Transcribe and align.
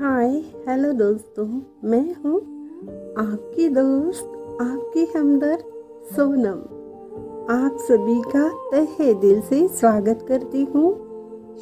हाय, 0.00 0.30
hello 0.68 0.92
दोस्तों, 0.92 1.46
मैं 1.84 2.14
हूँ 2.14 2.36
आपकी 3.18 3.68
दोस्त, 3.68 4.24
आपकी 4.62 5.04
हमदर्द 5.18 5.62
सोनम। 6.16 6.58
आप 7.54 7.76
सभी 7.80 8.20
का 8.22 8.48
तहे 8.72 9.14
दिल 9.14 9.40
से 9.40 9.68
स्वागत 9.68 10.24
करती 10.28 10.64
हूँ। 10.64 10.92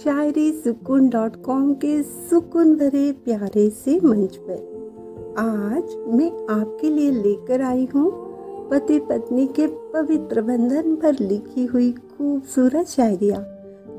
शायरी 0.05 0.51
सुकून 0.53 1.09
डॉट 1.09 1.37
कॉम 1.43 1.73
के 1.75 2.03
सुकून 2.03 2.75
भरे 2.75 3.13
प्यारे 3.25 3.69
से 3.85 3.99
मंच 4.05 4.37
पर। 4.37 5.37
आज 5.39 5.97
मैं 6.15 6.31
आपके 6.55 6.91
लिए 6.91 7.11
लेकर 7.13 7.63
आई 7.63 7.89
हूँ 7.95 8.11
पति 8.71 8.99
पत्नी 9.01 9.47
के 9.47 9.67
पवित्र 9.95 10.43
बंधन 10.43 10.97
पर 10.97 11.21
लिखी 11.21 11.67
हुई 11.67 11.91
खूबसूरत 11.93 12.89
शायरिया, 12.89 13.45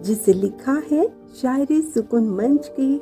जिसे 0.03 0.33
लिखा 0.33 0.81
है 0.91 1.07
शायरी 1.41 1.81
सुकून 1.81 2.29
मंच 2.35 2.71
की 2.79 2.95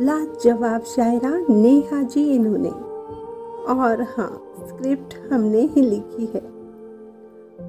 लाजवाब 0.00 0.82
शायरा 0.82 1.46
नेहा 1.50 2.02
जी 2.02 2.34
इन्होंने। 2.34 2.70
और 3.72 4.02
हाँ 4.02 4.42
स्क्रिप्ट 4.58 5.32
हमने 5.32 5.60
ही 5.60 5.82
लिखी 5.82 6.26
है। 6.26 6.56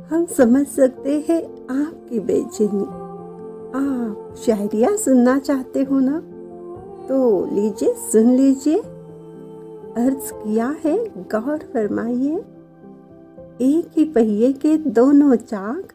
हम 0.05 0.25
समझ 0.25 0.67
सकते 0.67 1.25
हैं 1.29 1.43
आपकी 1.87 2.19
बेचैनी। 2.19 2.83
आप 3.67 4.35
शायरिया 4.45 4.95
सुनना 4.95 5.39
चाहते 5.39 5.83
हो 5.83 5.99
ना? 5.99 6.19
तो 7.07 7.45
लीजिए, 7.55 7.93
सुन 7.93 8.35
लीजिए। 8.35 8.77
अर्ज़ 9.97 10.33
किया 10.33 10.75
है, 10.85 11.05
गौर 11.07 11.57
फरमाइए। 11.57 12.35
एक 13.61 13.89
ही 13.97 14.05
पहिए 14.05 14.53
के 14.53 14.77
दोनों 14.77 15.35
चाक 15.35 15.87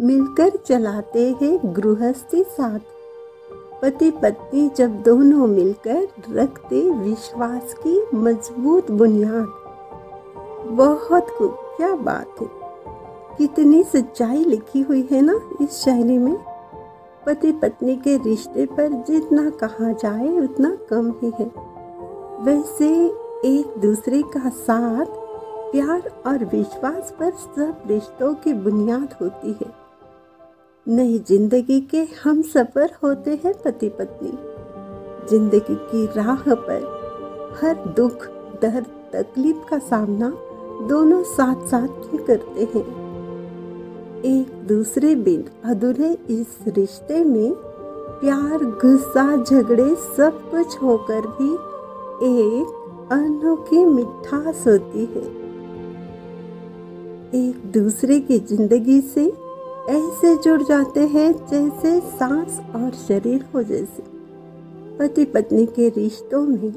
मिलकर 0.00 0.48
चलाते 0.48 1.36
हैं 1.42 1.76
गृहस्थी 1.76 2.42
साथ। 2.42 2.78
पति 3.82 4.10
पत्नी 4.10 4.70
जब 4.76 5.02
दोनों 5.02 5.46
मिलकर 5.46 6.08
रखते 6.30 6.90
विश्वास 6.90 7.74
की 7.86 8.16
मज़बूत 8.16 8.90
बुनियाद। 8.90 9.46
बहुत 10.70 11.30
खूब 11.30 11.50
क्या 11.76 11.96
बात 11.96 12.40
है। 12.40 12.46
कितनी 13.38 13.82
सच्चाई 13.82 14.44
लिखी 14.44 14.80
हुई 14.80 15.08
है 15.10 15.20
ना 15.20 15.40
इस 15.60 15.70
शायरी 15.70 16.18
में। 16.18 16.36
पति 17.26 17.52
पत्नी 17.52 17.96
के 17.96 18.16
रिश्ते 18.16 18.66
पर 18.66 18.88
जितना 18.88 19.50
कहा 19.50 19.92
जाए 19.92 20.38
उतना 20.38 20.76
कम 20.90 21.14
ही 21.22 21.32
है। 21.40 21.52
वैसे 22.42 23.06
एक 23.44 23.74
दूसरे 23.78 24.22
का 24.22 24.48
साथ, 24.48 25.06
प्यार 25.72 26.22
और 26.26 26.44
विश्वास 26.44 27.14
पर 27.20 27.30
सब 27.30 27.82
रिश्तों 27.86 28.34
की 28.34 28.52
बुनियाद 28.52 29.14
होती 29.22 29.48
है। 29.48 29.85
नई 30.86 31.18
ज़िंदगी 31.18 31.80
के 31.90 32.00
हम 32.22 32.40
सफ़र 32.42 32.90
होते 33.02 33.30
हैं 33.44 33.52
पति 33.62 33.88
पत्नी 33.88 34.28
ज़िंदगी 35.30 35.74
की 35.74 36.04
राह 36.16 36.42
पर 36.48 36.82
हर 37.60 37.74
दुख, 37.96 38.26
दर्द, 38.62 38.86
तकलीफ़ 39.12 39.64
का 39.70 39.78
सामना 39.78 40.28
दोनों 40.88 41.22
साथ 41.24 41.66
साथ 41.68 42.12
ही 42.12 42.18
करते 42.18 42.64
हैं। 42.74 42.84
एक 44.24 44.52
दूसरे 44.68 45.14
बिन 45.14 45.44
अधूरे 45.70 46.10
इस 46.30 46.58
रिश्ते 46.68 47.22
में 47.24 47.52
प्यार, 47.54 48.64
गुस्सा, 48.84 49.24
झगड़े 49.36 49.88
सब 50.16 50.38
कुछ 50.50 50.76
होकर 50.82 51.26
भी 51.30 51.52
एक 52.28 53.08
अनोखी 53.12 53.84
मिठास 53.84 54.62
होती 54.66 55.04
है। 55.06 55.24
एक 57.40 57.66
दूसरे 57.74 58.20
की 58.20 58.38
ज़िंदगी 58.38 59.00
से 59.00 59.26
ऐसे 59.90 60.36
जुड़ 60.36 60.62
जाते 60.62 61.00
हैं 61.00 61.32
जैसे 61.32 62.00
सांस 62.00 62.60
और 62.74 62.90
शरीर 62.90 63.44
हो 63.54 63.62
जैसे। 63.62 64.02
पति 64.98 65.24
पत्नी 65.24 65.66
के 65.66 65.88
रिश्तों 65.88 66.46
में 66.46 66.72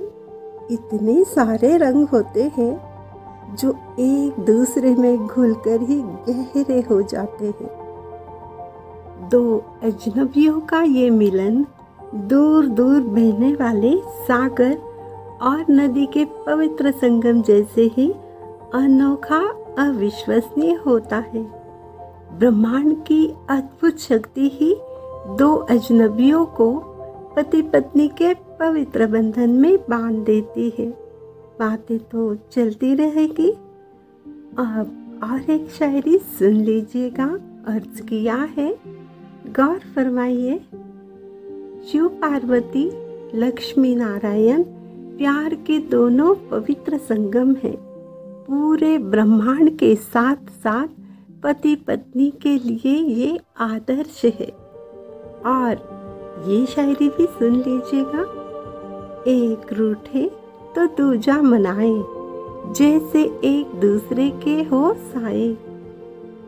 इतने 0.72 1.24
सारे 1.24 1.78
रंग 1.78 2.08
होते 2.08 2.52
हैं 2.58 2.90
जो 3.56 3.72
एक 4.00 4.40
दूसरे 4.40 4.96
में 4.96 5.28
घुलकर 5.28 5.82
ही 5.82 6.02
गहरे 6.02 6.82
हो 6.82 7.02
जाते 7.02 7.46
हैं। 7.46 7.70
दो 9.30 9.64
अजनबियों 9.84 10.60
का 10.60 10.82
ये 10.82 11.10
मिलन 11.10 11.66
दूर 12.16 12.66
दूर 12.66 13.02
बहने 13.02 13.54
वाले 13.54 13.96
सागर 13.98 14.78
और 15.42 15.66
नदी 15.70 16.06
के 16.06 16.26
पवित्र 16.26 16.92
संगम 16.92 17.42
जैसे 17.42 17.92
ही 17.94 18.12
अनोखा 18.74 19.42
अविश्वसनीय 19.80 20.74
होता 20.76 21.18
है। 21.18 21.59
ब्रह्मांड 22.38 23.04
की 23.04 23.34
अद्भुत 23.50 23.98
शक्ति 23.98 24.50
ही 24.54 24.76
दो 25.38 25.56
अजनबियों 25.56 26.46
को 26.46 26.78
पति 27.36 27.62
पत्नी 27.62 28.08
के 28.08 28.34
पवित्र 28.34 29.08
बंधन 29.08 29.50
में 29.50 29.78
बाँध 29.90 30.16
देती 30.16 30.74
है। 30.80 30.90
बातें 31.60 32.00
तो 32.00 32.36
चलती 32.36 32.96
रहेगी। 32.96 33.50
अब 34.58 35.20
और 35.24 35.52
एक 35.52 35.70
शायरी 35.70 36.18
सुन 36.18 36.54
लीजिएगा। 36.54 37.40
अर्ज़ 37.68 38.02
किया 38.02 38.36
है, 38.36 38.80
गौर 39.48 39.80
फरमाइए, 39.80 40.60
शिव 41.92 42.08
पार्वती, 42.08 42.92
लक्ष्मी 43.36 43.96
नारायण, 43.96 44.64
प्यार 45.18 45.54
के 45.56 45.80
दोनों 45.80 46.36
पवित्र 46.36 46.98
संगम 46.98 47.54
हैं। 47.54 47.78
पूरे 48.48 48.98
ब्रह्मांड 48.98 49.78
के 49.78 49.96
साथ 49.96 50.36
साथ 50.36 50.88
पति 51.44 51.76
पत्नी 51.76 52.32
के 52.42 52.58
लिए 52.58 52.96
ये 52.96 53.40
आदर्श 53.60 54.26
है। 54.26 54.48
और 55.46 56.00
ये 56.48 56.66
शायरी 56.66 57.10
भी 57.10 57.26
सुन 57.26 57.56
लीजिएगा। 57.56 58.22
एक 59.28 59.74
रूठे 59.74 60.32
तो 60.76 60.86
दूजा 60.86 61.42
मनाए, 61.42 62.04
जैसे 62.74 63.24
एक 63.44 63.80
दूसरे 63.80 64.30
के 64.30 64.64
हो 64.64 64.94
साए 64.94 65.58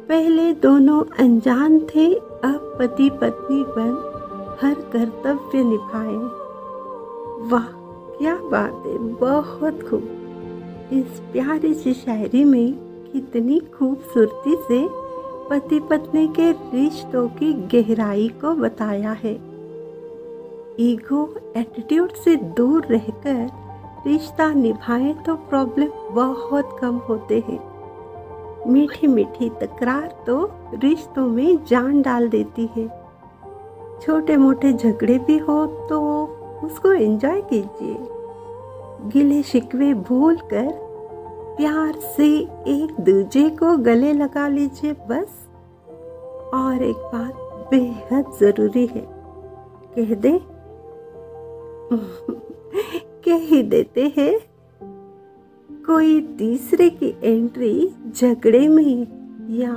पहले 0.09 0.53
दोनों 0.53 1.03
अनजान 1.19 1.79
थे, 1.79 2.13
अब 2.15 2.75
पति 2.79 3.09
पत्नी 3.09 3.63
बन 3.67 4.11
हर 4.61 4.73
कर्तव्य 4.73 5.63
निभाए। 5.63 6.15
वाह, 7.49 7.67
क्या 8.17 8.35
बात 8.35 8.83
है 8.85 8.97
बहुत 8.97 9.81
खूब। 9.89 10.03
इस 10.93 11.19
प्यारी 11.31 11.73
सी 11.73 11.93
शायरी 11.93 12.43
में 12.43 12.90
कितनी 13.13 13.59
खूबसूरती 13.73 14.55
से 14.67 14.87
पति 15.49 15.79
पत्नी 15.79 16.27
के 16.27 16.51
रिश्तों 16.51 17.27
की 17.29 17.53
गहराई 17.73 18.27
को 18.41 18.53
बताया 18.53 19.11
है। 19.23 19.33
ईगो, 20.79 21.23
एटीट्यूड 21.57 22.13
से 22.13 22.35
दूर 22.57 22.85
रहकर 22.85 23.49
रिश्ता 24.07 24.51
निभाए 24.53 25.13
तो 25.25 25.35
प्रॉब्लम 25.49 25.89
बहुत 26.11 26.77
कम 26.81 26.97
होते 27.09 27.43
हैं। 27.49 27.59
मीठी 28.67 29.07
मीठी 29.07 29.49
तकरार 29.61 30.23
तो 30.27 30.43
रिश्तों 30.73 31.27
में 31.27 31.65
जान 31.65 32.01
डाल 32.01 32.29
देती 32.29 32.69
है। 32.75 32.87
छोटे 34.01 34.37
मोटे 34.37 34.73
झगड़े 34.73 35.17
भी 35.17 35.37
हो 35.37 35.65
तो 35.89 35.99
उसको 36.63 36.91
एंजॉय 36.91 37.41
कीजिए। 37.41 37.97
गिले 39.09 39.41
शिकवे 39.43 39.93
भूल 39.93 40.37
कर 40.53 40.90
प्यार 41.57 41.99
से 42.17 42.25
एक 42.67 42.99
दूजे 42.99 43.49
को 43.49 43.77
गले 43.77 44.13
लगा 44.13 44.47
लीजिए 44.47 44.93
बस। 44.93 45.47
और 46.53 46.83
एक 46.83 46.95
बात 46.95 47.33
बेहद 47.71 48.31
ज़रूरी 48.39 48.85
है, 48.87 49.05
कह 49.95 50.13
दे, 50.15 50.39
कह 53.25 53.45
ही 53.45 53.63
देते 53.63 54.13
हैं, 54.17 54.39
कोई 55.85 56.21
तीसरे 56.21 56.89
की 56.89 57.15
एंट्री 57.23 57.89
झगड़े 58.15 58.67
में 58.67 59.07
या 59.49 59.73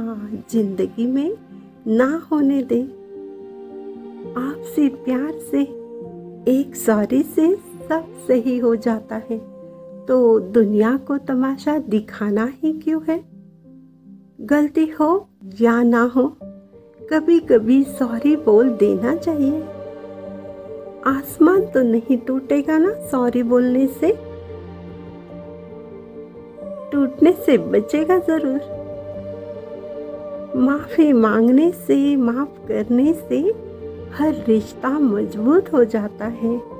ज़िंदगी 0.51 1.07
में 1.07 1.37
ना 1.87 2.29
होने 2.33 2.63
दे। 2.63 2.83
आपसे 4.37 4.89
प्यार 4.89 5.33
से 5.51 5.63
एक 6.51 6.77
सॉरी 6.77 7.23
से 7.23 7.55
सब 7.89 8.13
सही 8.29 8.59
हो 8.59 8.77
जाता 8.77 9.17
है। 9.31 9.54
तो 10.09 10.41
दुनिया 10.41 10.97
को 10.97 11.19
तमाशा 11.19 11.79
दिखाना 11.79 12.45
ही 12.63 12.73
क्यों 12.73 13.01
है? 13.09 13.25
गलती 14.41 14.87
हो 14.87 15.29
या 15.61 15.83
ना 15.83 16.03
हो 16.03 16.37
कभी 17.11 17.39
कभी 17.41 17.83
सॉरी 17.85 18.37
बोल 18.37 18.71
देना 18.71 19.15
चाहिए। 19.17 19.63
आसमान 21.07 21.61
तो 21.67 21.83
नहीं 21.83 22.19
टूटेगा 22.19 22.79
ना 22.79 22.95
सॉरी 23.11 23.43
बोलने 23.43 23.87
से? 23.87 24.13
टूटने 26.93 27.33
से 27.33 27.59
बचेगा 27.59 28.19
ज़रूर। 28.19 28.73
माफ़ी 30.57 31.13
मांगने 31.13 31.71
से, 31.73 32.17
माफ़ 32.17 32.69
करने 32.69 33.13
से 33.13 33.41
हर 34.15 34.45
रिश्ता 34.49 34.99
मज़बूत 34.99 35.73
हो 35.73 35.85
जाता 35.85 36.25
है। 36.25 36.74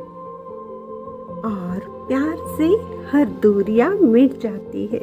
और 1.45 2.07
प्यार 2.09 2.37
से 2.57 2.67
हर 3.11 3.25
दूरियाँ 3.25 3.91
मिट 3.91 4.39
जाती 4.41 4.87
है। 4.87 5.01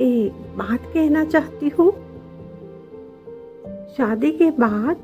एक 0.00 0.32
बात 0.58 0.80
कहना 0.94 1.24
चाहती 1.24 1.68
हूँ। 1.68 1.90
शादी 3.96 4.30
के 4.30 4.50
बाद 4.50 4.96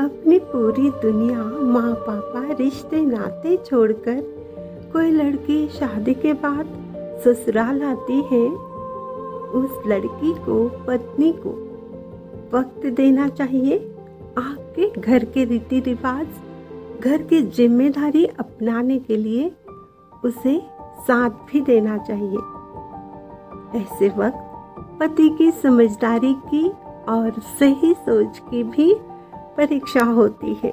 अपनी 0.00 0.38
पूरी 0.38 0.90
दुनिया 0.90 1.44
माँ 1.44 1.94
पापा 1.94 2.52
रिश्ते, 2.52 3.00
नाते 3.00 3.56
छोड़कर 3.56 4.20
कोई 4.92 5.10
लड़की 5.10 5.68
शादी 5.68 6.14
के 6.14 6.32
बाद 6.32 6.66
ससुराल 7.24 7.82
आती 7.82 8.20
है, 8.22 8.48
उस 9.52 9.86
लड़की 9.86 10.32
को, 10.34 10.68
पत्नी 10.86 11.32
को 11.32 11.50
वक्त 12.56 12.86
देना 12.86 13.28
चाहिए। 13.28 13.76
आपके 14.38 14.90
घर 15.00 15.24
के 15.24 15.44
रीति 15.44 15.80
रिवाज 15.80 16.26
घर 17.04 17.22
की 17.22 17.40
ज़िम्मेदारी 17.42 18.24
अपनाने 18.26 18.98
के 18.98 19.16
लिए 19.16 19.50
उसे 20.24 20.58
साथ 20.98 21.30
भी 21.30 21.60
देना 21.60 21.96
चाहिए। 21.98 22.38
ऐसे 23.80 24.08
वक्त 24.08 24.98
पति 25.00 25.28
की 25.28 25.50
समझदारी 25.50 26.34
की 26.44 26.68
और 27.08 27.40
सही 27.58 27.92
सोच 27.94 28.38
की 28.38 28.62
भी 28.64 28.94
परीक्षा 29.56 30.04
होती 30.04 30.54
है। 30.54 30.70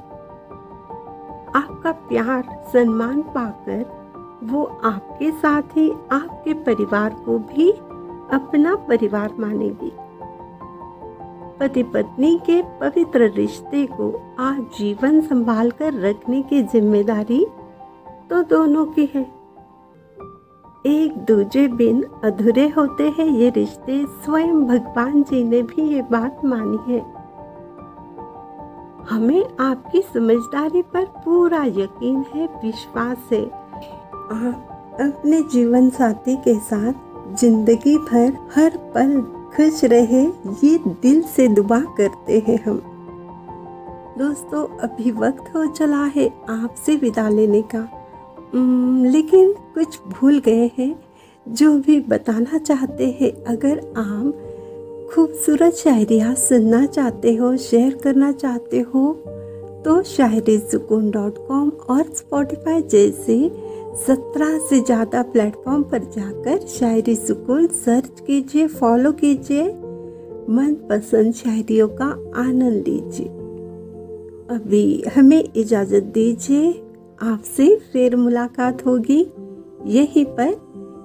आपका 1.55 1.91
प्यार, 1.91 2.43
सम्मान 2.73 3.21
पाकर 3.21 3.85
वो 4.43 4.63
आपके 4.83 5.31
साथ 5.31 5.77
ही 5.77 5.89
आपके 6.11 6.53
परिवार 6.53 7.13
को 7.25 7.39
भी 7.39 7.71
अपना 8.33 8.75
परिवार 8.75 9.33
मानेगी। 9.39 9.91
पति 11.59 11.83
पत्नी 11.83 12.37
के 12.45 12.61
पवित्र 12.81 13.29
रिश्ते 13.31 13.85
को 13.91 14.11
आजीवन 14.39 15.19
संभाल 15.21 15.71
कर 15.71 15.93
रखने 16.01 16.41
की 16.41 16.61
ज़िम्मेदारी 16.63 17.45
तो 18.29 18.41
दोनों 18.45 18.85
की 18.87 19.09
है। 19.13 19.21
एक 20.85 21.17
दूजे 21.27 21.67
बिन 21.67 22.01
अधूरे 22.23 22.67
होते 22.67 23.09
हैं, 23.09 23.25
ये 23.25 23.49
रिश्ते 23.49 24.03
स्वयं 24.25 24.63
भगवान 24.65 25.23
जी 25.23 25.43
ने 25.43 25.61
भी 25.61 25.87
ये 25.87 26.01
बात 26.01 26.45
मानी 26.45 26.77
है। 26.87 26.99
हमें 29.09 29.43
आपकी 29.59 30.01
समझदारी 30.03 30.81
पर 30.93 31.05
पूरा 31.25 31.63
यकीन 31.65 32.23
है, 32.33 32.45
विश्वास 32.63 33.29
है। 33.31 33.43
आप 33.43 34.97
अपने 35.01 35.41
जीवन 35.51 35.89
साथी 35.89 36.35
के 36.37 36.55
साथ 36.61 37.35
ज़िंदगी 37.35 37.97
भर 37.97 38.37
हर 38.55 38.77
पल 38.95 39.21
खुश 39.55 39.83
रहे, 39.83 40.23
ये 40.63 40.77
दिल 40.87 41.21
से 41.21 41.47
दुआ 41.47 41.79
करते 41.79 42.43
हैं 42.47 42.63
हम। 42.63 42.81
दोस्तों, 44.17 44.77
अभी 44.77 45.11
वक्त 45.11 45.55
हो 45.55 45.65
चला 45.65 46.03
है 46.05 46.33
आपसे 46.49 46.95
विदा 46.95 47.29
लेने 47.29 47.61
का। 47.61 47.87
लेकिन 49.05 49.53
कुछ 49.73 49.99
भूल 50.07 50.39
गए 50.39 50.69
हैं। 50.77 50.99
जो 51.47 51.79
भी 51.79 51.99
बताना 52.01 52.57
चाहते 52.57 53.17
हैं, 53.21 53.31
अगर 53.45 53.79
आप 53.97 54.33
खूबसूरत 55.15 55.73
शायरिया 55.73 56.33
सुनना 56.33 56.85
चाहते 56.85 57.35
हो, 57.35 57.57
शेयर 57.57 57.93
करना 58.03 58.31
चाहते 58.31 58.79
हो 58.79 59.23
तो 59.85 60.01
शायरी 60.03 60.57
सुकून 60.59 61.11
डॉट 61.11 61.47
कॉम 61.47 61.71
और 61.89 62.03
स्पॉटिफाई 62.03 62.81
जैसे 62.81 63.35
सत्रह 63.95 64.57
से 64.59 64.79
ज़्यादा 64.79 65.21
प्लेटफॉर्म 65.23 65.83
पर 65.83 66.03
जाकर 66.03 66.59
शायरी 66.67 67.15
सुकून 67.15 67.67
सर्च 67.67 68.19
कीजिए 68.19 68.67
फॉलो 68.67 69.11
कीजिए। 69.11 69.63
मन 70.49 70.75
पसंद 70.89 71.33
शायरियों 71.33 71.87
का 71.87 72.05
आनंद 72.35 72.87
लीजिए। 72.87 73.27
अभी 74.55 75.03
हमें 75.15 75.43
इजाज़त 75.55 76.03
दीजिए, 76.03 76.71
आपसे 77.21 77.75
फिर 77.93 78.15
मुलाकात 78.15 78.85
होगी। 78.85 79.19
यहीं 79.85 80.25
पर 80.25 80.53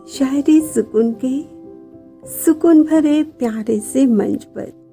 शायरी 0.09 0.61
सुकून 0.61 1.13
के, 1.25 1.41
सुकून 2.45 2.83
भरे 2.83 3.23
प्यारे 3.23 3.79
से 3.81 4.07
मंच 4.07 4.45
पर। 4.45 4.84